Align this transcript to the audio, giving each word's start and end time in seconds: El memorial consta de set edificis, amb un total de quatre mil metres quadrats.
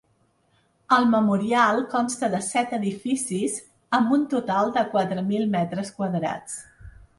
El 0.95 1.03
memorial 1.11 1.81
consta 1.91 2.29
de 2.37 2.39
set 2.47 2.73
edificis, 2.79 3.59
amb 4.01 4.17
un 4.19 4.25
total 4.33 4.75
de 4.81 4.87
quatre 4.97 5.29
mil 5.31 5.47
metres 5.55 5.97
quadrats. 6.01 6.61